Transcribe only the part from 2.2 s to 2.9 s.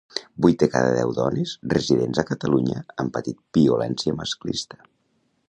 a Catalunya